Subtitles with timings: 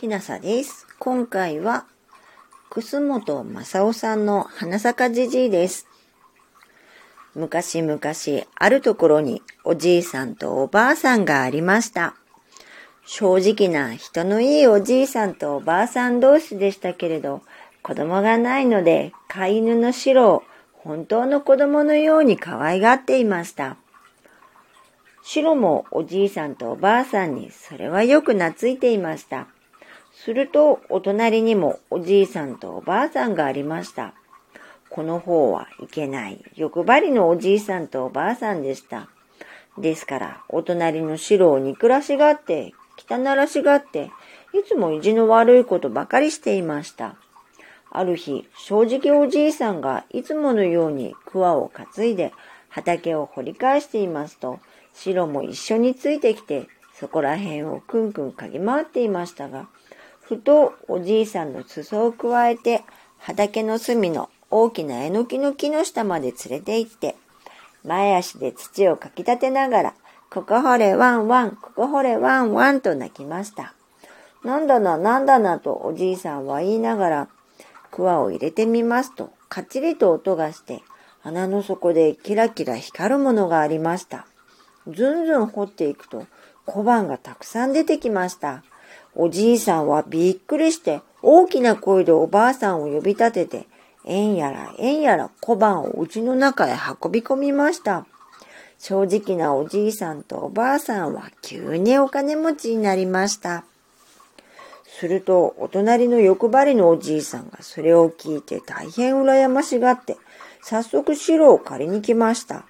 [0.00, 0.86] きなさです。
[0.98, 1.84] 今回は、
[2.70, 5.86] 楠本正夫さんの花坂じじいです。
[7.34, 8.00] 昔々、
[8.54, 12.14] あるところにおじいさんとおばあさんがありました。
[13.04, 17.42] 正直な人のいいおじいさんとおばあさん同士でしたけれど、
[17.82, 20.42] 子供がないので飼い犬の白を
[20.72, 23.76] 本当の子供のように可愛がっていました。
[25.22, 29.46] 白もおじいさんとおばあさんにそれはよく懐いていました。
[30.22, 34.12] するとお隣にもおじいさんとおばあさんがありました。
[34.90, 39.08] この方はいけない欲張りのおじいさんとおばあさんでした。
[39.78, 44.10] ですからお隣の白を憎らしがって汚らしがって
[44.52, 47.16] いつも意地の悪いことばかりしていました。
[47.90, 52.32] ある日、正直おじいさんがいつものように桑を担いで
[52.68, 54.60] 畑を掘り返していますと、
[54.92, 59.68] 白も一緒についてきて、そこら辺をくんくん嗅ぎ回っていましたが、
[60.30, 62.84] ふとおじいさんの裾をくわえて、
[63.18, 67.16] 畑の隅の大きなえのきの木の下まで連れて行って、
[67.84, 69.94] 前足で土をかき立てながら、
[70.30, 73.74] ここ掘れワンワン、ここ掘れワンワンと泣きました。
[74.44, 77.28] なんだな、なんだなとおじいさんは言いながら、
[77.90, 80.84] 桑を入れてみますと、かっちりと音がして、
[81.24, 84.28] 穴の底でキラキラ光るものがありました。
[84.86, 86.28] ずんずん掘っていくと、
[86.66, 88.62] 小判がたくさん出てきました。
[89.14, 93.66] おじいさんはびっくりして、大きな声でおばあさんを呼び立てて、
[94.06, 98.06] えんやらえんやら小判を家の中へ運び込みました。
[98.78, 103.64] 正直なおじいさんとおばあさんは急にお金持ちになりました。
[104.86, 110.16] すると、お隣の欲張りのおじいさんがそれを聞いて大変羨ましがって、
[110.62, 112.64] 早速白を借りに来ました。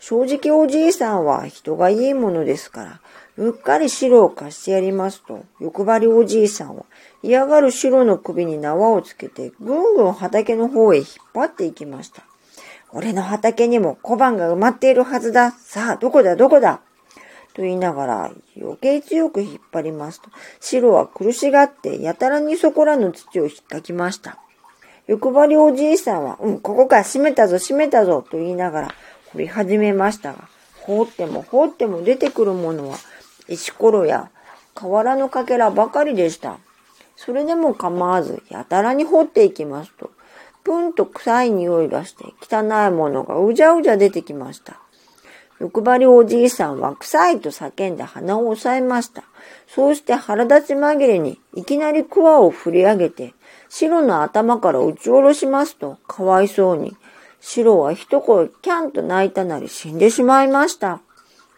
[0.00, 3.00] 正直おじいさんは人がいいものですから、
[3.38, 6.84] うっかり白を貸してやりますと、欲張りおじいさんは
[7.22, 12.22] 嫌がる白の首に縄をつけて、ぐんぐん畑の方へ引っ張っていきました。
[12.92, 15.52] 俺の畑にも小判が埋まっているはずだ。
[15.52, 16.82] さあ、どこだ、どこだ？
[17.54, 20.28] と言いながら余計強く引っ張りますと、
[20.60, 24.38] 白は苦しがってやたらにそこらの土を引っかきました。
[25.06, 28.94] 欲張りおじいさんは、うん、ここか閉めたぞ、閉めたぞ、と言いながら
[29.32, 30.48] 掘り始めましたが、
[30.82, 32.96] 放っても放っても出てくるものは、
[33.48, 34.30] 石ころや
[34.74, 36.58] 瓦のかけらばかりでした。
[37.16, 40.10] それでも構わず、やたらに掘っていきますと、
[40.64, 44.80] ぷんと臭い匂いがして、汚いものがうじゃうじゃ出てきました。
[45.60, 49.22] 欲張りおじいさんは臭いと叫んで鼻を押さえました。
[49.68, 53.34] そうして腹立ち紛れにいきなり桑を振り上げて、
[53.68, 56.96] 白の頭から打ち下ろしますと、かわいそうに、
[57.40, 61.00] 白は一声キャンと泣いたなり死んでしまいました。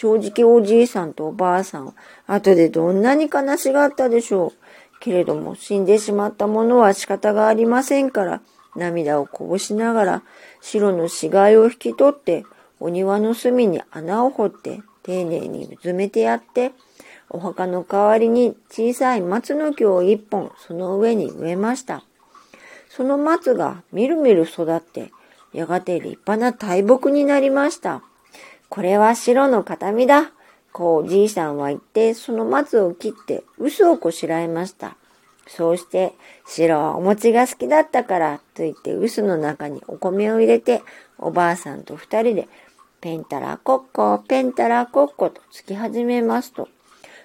[0.00, 1.92] 正直おじいさんとおばあさん、
[2.28, 5.00] 後でどんなに悲しがったでしょう。
[5.00, 8.40] けれども死んでしまったものは仕方がありませんから、
[8.76, 10.22] 涙をこぼしながら
[10.60, 12.44] 白の死骸を引き取って
[12.78, 16.70] お庭の隅に穴を掘って丁寧にうずめてやって、
[17.28, 22.04] お墓の代わりに小さい松の木を一本その上に植えました。
[22.88, 25.10] その松がみるみる育って、
[25.52, 28.04] やがて立派な大木になりました。
[28.68, 30.30] これは白の形見だ。
[30.72, 34.96] こうじいさんは言って、その松を切って嘘をこしらえました。
[35.46, 36.12] そうして、
[36.46, 40.82] 白はお餅が好きだったから、と言って臼の中にお米を入れて、
[41.18, 42.48] おばあさんと二人で
[43.00, 46.68] ペンタラコッコ、ペンタラコッコとつき始めますと、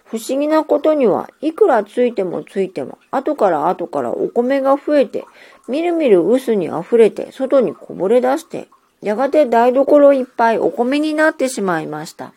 [0.05, 5.25] 不思議なことにはいくらついてもついても、後から後からお米が増えて、
[5.67, 8.67] みるみる臼に溢れて、外にこぼれ出して、
[9.03, 12.33] やがて台所いっぱいお米になってしまいました。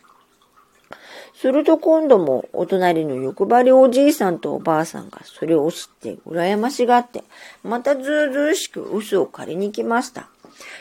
[1.33, 7.23] すると今度もお隣の欲張りおじいさんとおばあさんがそれを知って羨ましがって、
[7.63, 10.27] またずうずうしく臼を借りに来ました。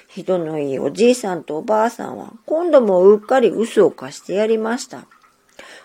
[0.08, 5.06] 人のいいおじいさんとおばあさんは今度もうっかり嘘を貸してやりました。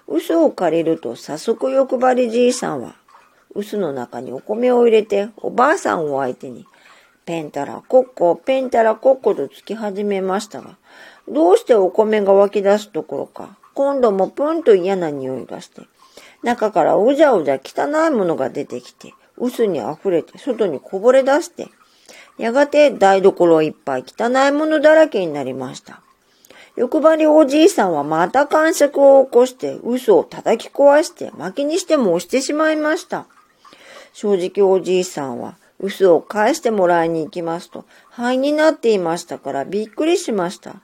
[0.07, 2.95] 嘘を借りると早速欲張りじいさんは
[3.53, 6.65] 臼の中にお米を入れておばあさんを相手に
[7.25, 10.77] ペンタラコッコ、ペンタラコッコとつき始めましたが、
[11.29, 15.83] どうしてお米が湧き出すところか、今度もプンと嫌な匂いがして、
[16.43, 21.67] 中からうじゃうじゃ汚いものが出てきて、臼に溢れて外にこぼれ出して、
[22.37, 26.01] やがて台所いっぱい汚いものだらけになりました。
[26.75, 33.27] 欲張りおじいさんはまた感触を起こして嘘を叩き壊して薪にしても押してしまいました。
[34.13, 40.75] 正直おじいさんは嘘を返してもらいに行きますと灰になっていましたからびっくりしました。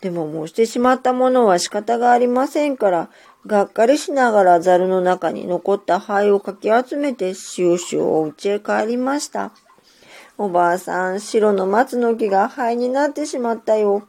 [0.00, 3.08] でももうしてしまったものは仕方がありませんから
[3.46, 9.52] がっかりしながらザルの中に残った灰をかき集めてシューシューお家へ帰りました。
[10.36, 14.06] おばあさん、白の松の木が灰になってしまったよ。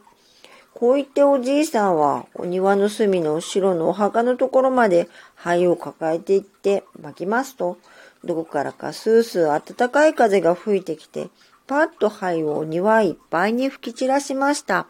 [0.73, 7.77] こう言っておじいさんはお庭の隅の白のお墓のところまで灰を抱えていって巻きますと、
[8.25, 11.29] どこからかスースー暖かい風が吹いてきて、
[11.67, 14.87] パッと灰を庭いっぱいに吹き散らしました。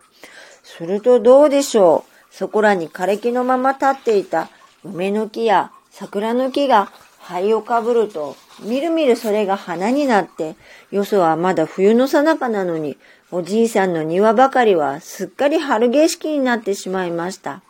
[0.64, 2.36] するとどうでしょう？
[2.36, 4.50] そこらに枯れ木のまま立っていた
[4.84, 10.56] 梅の木や桜の木が灰をかぶると、みるみるそれが花になって、
[10.92, 12.98] よそはまだ冬のさなかなのに、
[13.32, 17.62] おじいさんの庭ばかりはすっかり春景色になってしまいました。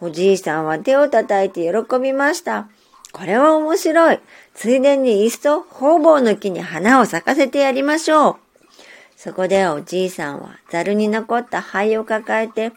[0.00, 2.68] おじいさんは手を叩いて喜びました。
[3.12, 4.20] これは面白い。
[4.54, 8.36] ついでにいっそ方々の木に花を咲かせてやりましょう。
[9.16, 12.72] そこでおじいさんはザルに残った灰を抱えて、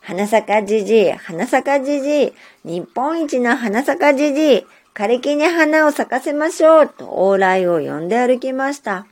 [0.00, 2.32] 花咲じじい、花咲じじい、
[2.64, 9.06] 日本一の花咲じじい、枯れ木に花を咲かせましょうと往来を呼んで歩きました。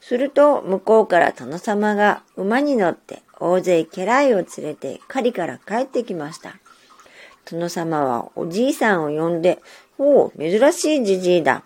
[0.00, 6.56] すると向こうから殿様が馬に乗って大勢家来を連れて狩りから帰ってきました。
[7.50, 9.60] 殿様はおじいさんを呼んで、
[9.98, 11.62] おお、珍しいじじいだ。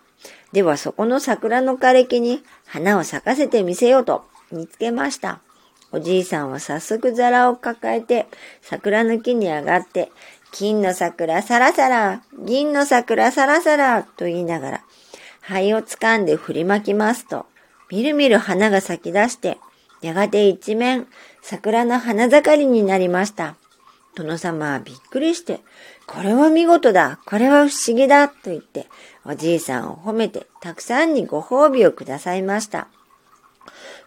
[0.53, 5.41] ではそこの桜の枯れ木に花を咲かせてみせようと見つけました。
[5.91, 8.27] おじいさんは早速皿を抱えて
[8.61, 10.11] 桜の木に上がって、
[10.53, 14.85] 金の桜さらさら、銀の桜さらさらと言いながら、
[15.41, 17.47] 灰を掴んで振りまきますと、
[17.91, 19.59] みるみる花が咲き出して、
[20.03, 21.07] やがて一面
[21.43, 23.57] 桜の花盛りになりました。
[24.15, 25.61] 殿様はびっくりして、
[26.09, 28.87] これは見事だ、これは不思議だ、と言って、
[29.27, 32.89] おじいさんを褒めて、たくさんにご褒美をくださいました。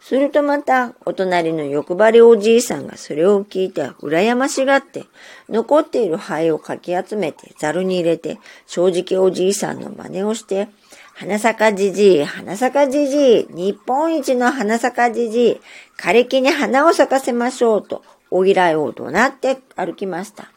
[0.01, 5.05] するとまた、お隣の欲張りおじいさんがそれを聞いて羨ましがって、
[5.47, 10.69] 残っている灰をかき集めてザルに入れて、正直おじいさんの真似をして、
[11.13, 15.61] 花咲じじい、花咲じじい、日本一の花咲じじい、
[15.99, 20.51] 枯れ木に花を咲かせましょうと、おぎらいを怒鳴って歩きました。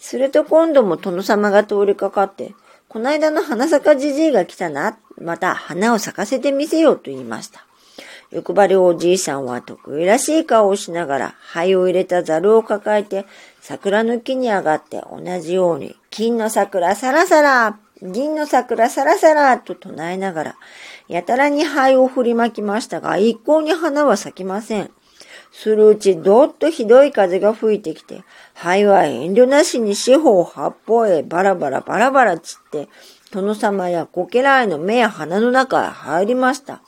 [0.00, 2.54] すると今度も殿様が通りかかって、
[2.88, 7.64] こないだの花咲じじいが来たな、また花を咲かせてみせようと言いました。
[8.30, 13.26] 欲張りおじいさんは得意らしい顔をしながら灰を入れたザルを抱えて
[13.60, 20.56] 桜の木に上がって同じように金の桜さらさら銀の桜さらさらと唱えながら
[21.08, 24.90] やたらに灰を振りまきましたが一向に花は咲きません。
[25.52, 28.22] するうちどっとひどい風が吹いてきて、
[28.54, 32.88] 灰は遠慮なしに四方八方へバラバラバラバラ散って、
[33.32, 36.82] 殿様やこけらいの目や鼻の中へ入りました。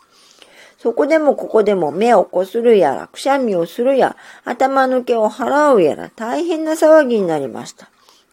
[0.79, 7.89] そこでもここでも目をこするやら、くしゃみをするや、頭抜けを払うやら、大変な騒ぎになりました。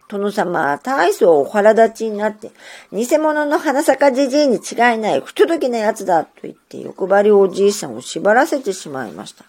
[0.07, 2.49] 殿様は大層お腹立ちになって、
[2.91, 9.45] 偽物の花坂じじいに違いない不届きなやつだと言って欲張りおじいさんを縛らせてしまいました。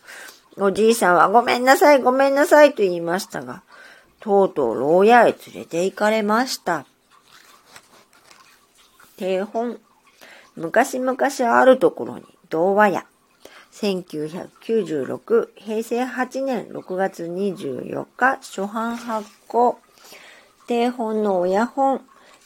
[0.63, 3.63] おじいさんはごめんなさい、ごめんなさいと言いましたが、
[4.21, 6.85] とうとう牢屋へ連れて行かれました。
[9.17, 9.79] 定本。
[10.57, 11.17] 昔々
[11.59, 13.07] あるところに童話屋。
[13.73, 19.79] 1996平成8年6月24日初版発行。
[20.67, 22.03] 定本の親本。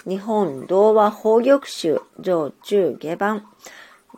[0.06, 3.44] 日本童話宝玉集上中下版。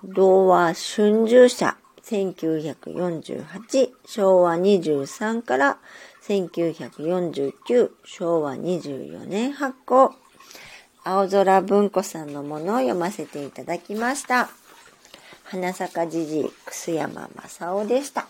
[0.04, 5.78] 童話春秋社1948昭和23から
[6.26, 10.14] 1949昭和24年発行。
[11.02, 14.50] 青空文庫さんのものを読ませていただきました。
[15.44, 18.28] 花坂じじい楠山正夫でした。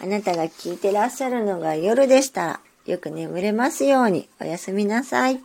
[0.00, 4.28] あなたが聞いてらっしゃるのが夜でしたらよく眠れますように。
[4.40, 5.40] おやすみなさい。